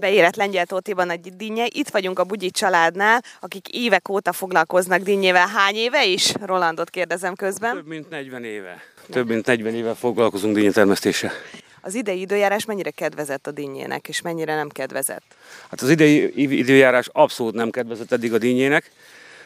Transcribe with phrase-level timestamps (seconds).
[0.00, 1.66] beérett Lengyel Tótiban egy dinnye.
[1.68, 5.46] Itt vagyunk a Bugyi családnál, akik évek óta foglalkoznak dinnyével.
[5.46, 6.32] Hány éve is?
[6.44, 7.74] Rolandot kérdezem közben.
[7.74, 8.82] Több mint 40 éve.
[9.10, 11.32] Több mint 40 éve foglalkozunk dinnyetermesztéssel.
[11.80, 15.22] Az idei időjárás mennyire kedvezett a dinnyének, és mennyire nem kedvezett?
[15.70, 18.90] Hát az idei időjárás abszolút nem kedvezett eddig a dinnyének.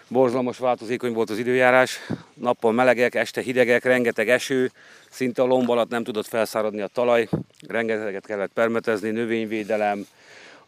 [0.09, 2.01] Borzalmas változékony volt az időjárás,
[2.35, 4.71] nappal melegek, este hidegek, rengeteg eső,
[5.11, 7.29] szinte a lomb alatt nem tudott felszáradni a talaj,
[7.69, 10.07] rengeteget kellett permetezni, növényvédelem,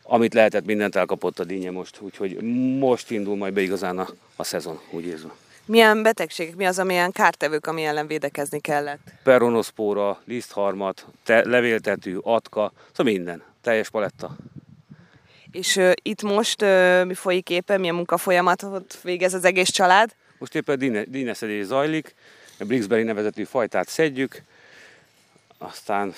[0.08, 2.36] amit lehetett, mindent elkapott a dinnye most, úgyhogy
[2.78, 5.32] most indul majd be igazán a, a szezon, úgy érzem.
[5.66, 9.00] Milyen betegségek, mi az, amilyen kártevők, ami ellen védekezni kellett?
[9.22, 14.36] Peronoszpóra, lisztharmat, te, levéltető, atka, szóval minden, teljes paletta.
[15.50, 20.14] És uh, itt most uh, mi folyik éppen, milyen munkafolyamatot végez az egész család?
[20.38, 22.14] Most éppen dineszedés zajlik,
[22.58, 24.42] a Brixberry nevezetű fajtát szedjük,
[25.58, 26.14] aztán...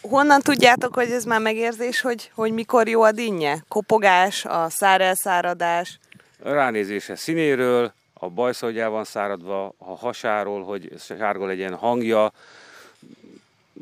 [0.00, 3.64] Honnan tudjátok, hogy ez már megérzés, hogy, hogy mikor jó a dinnye?
[3.68, 5.98] Kopogás, a szárelszáradás?
[6.42, 12.32] Ránézése színéről, a bajszógyá van száradva, a hasáról, hogy sárga legyen hangja,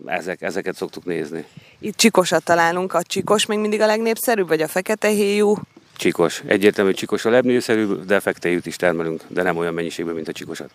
[0.06, 1.44] ezek, ezeket szoktuk nézni.
[1.78, 5.56] Itt csikosat találunk, a csikos még mindig a legnépszerűbb, vagy a fekete héjú?
[5.96, 6.42] Csikos.
[6.46, 10.32] Egyértelmű csikos a legnépszerűbb, de fekete héjút is termelünk, de nem olyan mennyiségben, mint a
[10.32, 10.70] csikosat.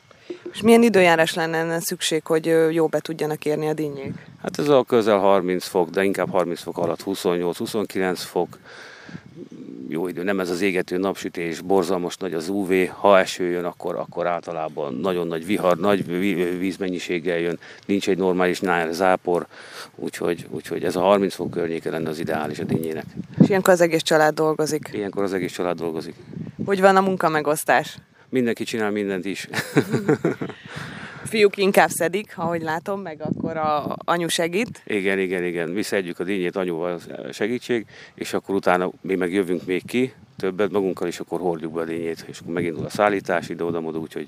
[0.56, 4.14] És milyen időjárás lenne ennek szükség, hogy jó be tudjanak érni a dinnyék?
[4.42, 8.58] Hát ez a közel 30 fok, de inkább 30 fok alatt 28-29 fok
[9.88, 13.96] jó idő, nem ez az égető napsütés, borzalmas nagy az UV, ha eső jön, akkor,
[13.96, 16.06] akkor általában nagyon nagy vihar, nagy
[16.60, 19.48] vízmennyiséggel jön, nincs egy normális nyár zápor,
[19.96, 23.06] úgyhogy, úgyhogy ez a 30 fok környéke lenne az ideális a dinnyének.
[23.42, 24.90] És ilyenkor az egész család dolgozik?
[24.94, 26.16] Ilyenkor az egész család dolgozik.
[26.66, 27.98] Hogy van a munkamegosztás?
[28.36, 29.48] Mindenki csinál mindent is.
[31.24, 34.82] fiúk inkább szedik, ahogy látom, meg akkor a anyu segít.
[34.86, 35.70] Igen, igen, igen.
[35.70, 37.00] Mi szedjük a dinnyét anyuval
[37.32, 41.82] segítség, és akkor utána mi meg jövünk még ki, többet magunkkal, és akkor hordjuk be
[41.82, 44.28] a dinnyét, és akkor megindul a szállítás ide-oda, úgyhogy...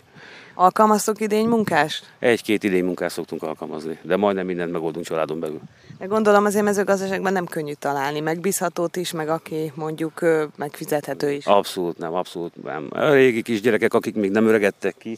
[0.54, 2.06] Alkalmaztok idény munkást?
[2.20, 5.60] Egy-két idény munkást szoktunk alkalmazni, de majdnem mindent megoldunk családon belül.
[6.00, 10.22] De gondolom azért mezőgazdaságban nem könnyű találni, megbízhatót is, meg aki mondjuk
[10.56, 11.46] megfizethető is.
[11.46, 12.88] Abszolút nem, abszolút nem.
[12.90, 15.18] A régi kisgyerekek, akik még nem öregedtek ki,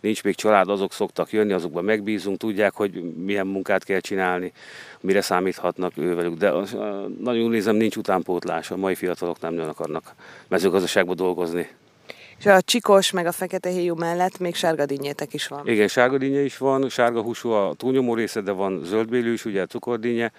[0.00, 4.52] nincs még család, azok szoktak jönni, azokban megbízunk, tudják, hogy milyen munkát kell csinálni,
[5.00, 6.38] mire számíthatnak ővelük.
[6.38, 6.52] De
[7.20, 10.14] nagyon nézem, nincs utánpótlás, a mai fiatalok nem nagyon akarnak
[10.48, 11.68] mezőgazdaságban dolgozni.
[12.38, 15.68] És a csikos meg a fekete héjú mellett még sárgadínyétek is van.
[15.68, 19.66] Igen, sárgadínnye is van, sárga húsú a túlnyomó része, de van zöldbélű is, ugye a
[19.66, 20.32] cukordínnye.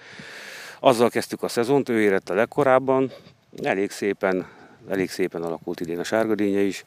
[0.80, 3.12] Azzal kezdtük a szezont, ő érett a legkorábban,
[3.64, 4.48] elég szépen,
[4.90, 6.86] elég szépen alakult idén a sárgadínnye is,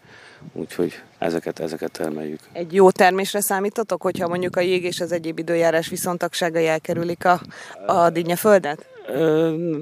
[0.53, 2.41] úgyhogy ezeket, ezeket termeljük.
[2.53, 7.41] Egy jó termésre számítotok, hogyha mondjuk a jég és az egyéb időjárás viszontagságai elkerülik a,
[7.87, 8.87] a dinnyeföldet?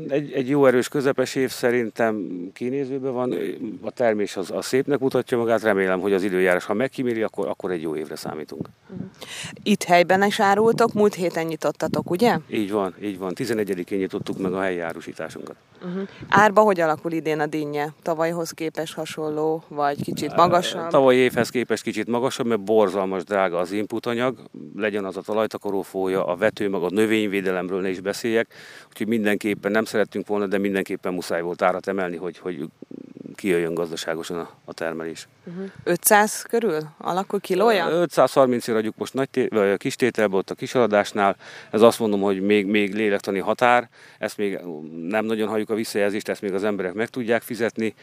[0.08, 3.34] Egy, egy jó erős közepes év szerintem kinézőben van,
[3.80, 7.70] a termés az, az szépnek mutatja magát, remélem, hogy az időjárás, ha megkíméri, akkor, akkor
[7.70, 8.68] egy jó évre számítunk.
[9.62, 12.38] Itt helyben is árultok, múlt héten nyitottatok, ugye?
[12.50, 13.32] Így van, így van.
[13.34, 15.56] 11-én nyitottuk meg a helyi árusításunkat.
[15.84, 16.08] Uh-huh.
[16.28, 17.88] Árba hogy alakul idén a dinnye?
[18.02, 20.90] Tavalyhoz képest hasonló, vagy kicsit magasabb?
[20.90, 24.38] Tavalyi évhez képest kicsit magasabb, mert borzalmas drága az input anyag,
[24.76, 28.54] legyen az a talajtakaró fója, a vető, meg a növényvédelemről ne is beszéljek,
[28.88, 32.68] úgyhogy mindenképpen nem szerettünk volna, de mindenképpen muszáj volt árat emelni, hogy, hogy
[33.34, 35.28] kijöjjön gazdaságosan a, a termelés.
[35.44, 35.70] Uh-huh.
[35.84, 37.88] 500 körül alakul kilója?
[37.88, 41.36] 530 ér adjuk most nagy té- vagy a kis tételbe, ott a kisaladásnál.
[41.70, 43.88] Ez azt mondom, hogy még, még lélektani határ,
[44.18, 44.58] ezt még
[45.08, 47.94] nem nagyon halljuk a visszajelzést, ezt még az emberek meg tudják fizetni,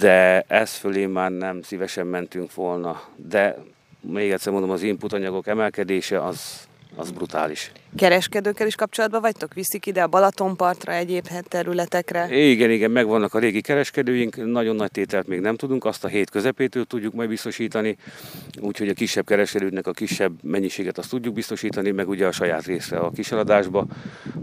[0.00, 3.02] de ez fölé már nem szívesen mentünk volna.
[3.16, 3.56] De
[4.00, 7.72] még egyszer mondom, az input anyagok emelkedése az, az brutális.
[7.96, 9.54] Kereskedőkkel is kapcsolatban vagytok?
[9.54, 12.28] Viszik ide a Balatonpartra, egyéb területekre?
[12.36, 16.30] Igen, igen, megvannak a régi kereskedőink, nagyon nagy tételt még nem tudunk, azt a hét
[16.30, 17.96] közepétől tudjuk majd biztosítani,
[18.60, 22.98] úgyhogy a kisebb kereskedőknek a kisebb mennyiséget azt tudjuk biztosítani, meg ugye a saját részre
[22.98, 23.86] a kisaladásba,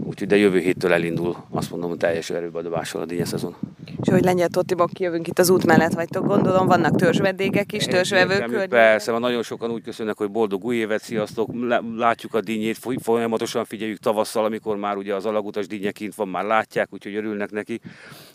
[0.02, 3.56] úgyhogy de jövő héttől elindul, azt mondom, teljes erőbedobással a dinnye szezon.
[4.00, 8.68] És hogy Lengyel Tottibok kijövünk itt az út mellett vagytok, gondolom vannak törzsvedégek is, törzsvevők.
[8.68, 11.50] Persze, van nagyon sokan úgy köszönnek, hogy boldog új évet, sziasztok,
[11.96, 16.44] látjuk a dinnyét, folyamatosan figyeljük tavasszal, amikor már ugye az alagutas dinnye kint van, már
[16.44, 17.80] látják, úgyhogy örülnek neki,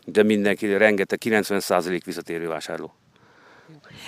[0.05, 2.93] de mindenki, rengeteg, 90% visszatérő vásárló.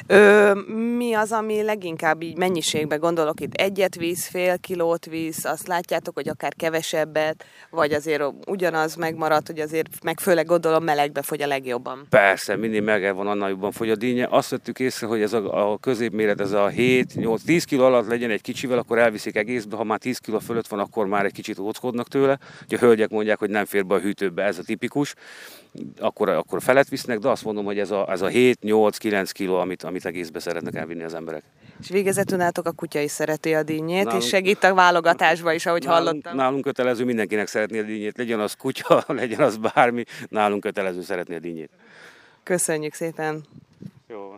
[0.07, 0.53] Ö,
[0.97, 3.53] mi az, ami leginkább így mennyiségben gondolok itt?
[3.53, 9.59] Egyet víz, fél kilót víz, azt látjátok, hogy akár kevesebbet, vagy azért ugyanaz megmarad, hogy
[9.59, 12.05] azért meg főleg gondolom melegbe fogy a legjobban.
[12.09, 14.27] Persze, mindig meg van, annál jobban fogy a dinnye.
[14.29, 18.41] Azt vettük észre, hogy ez a, a középméret, ez a 7-8-10 kg alatt legyen egy
[18.41, 22.07] kicsivel, akkor elviszik egészbe, ha már 10 kg fölött van, akkor már egy kicsit óckodnak
[22.07, 22.39] tőle.
[22.65, 25.15] Ugye a hölgyek mondják, hogy nem fér be a hűtőbe, ez a tipikus
[25.99, 29.80] akkor, akkor felet visznek, de azt mondom, hogy ez a, ez a 7-8-9 kiló, amit,
[29.83, 31.43] amit egészbe szeretnek elvinni az emberek.
[31.79, 35.65] És végezetül nálatok a kutya is szereti a dínyét, nálunk, és segít a válogatásba is,
[35.65, 36.35] ahogy nálunk, hallottam.
[36.35, 41.35] Nálunk kötelező mindenkinek szeretni a dínyét, legyen az kutya, legyen az bármi, nálunk kötelező szeretni
[41.35, 41.69] a dínyét.
[42.43, 43.43] Köszönjük szépen!
[44.07, 44.37] Jó.